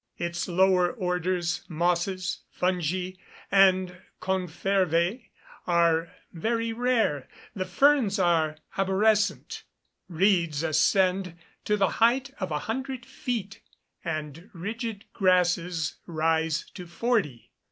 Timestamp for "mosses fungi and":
1.69-3.97